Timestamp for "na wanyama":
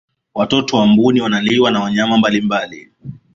1.71-2.17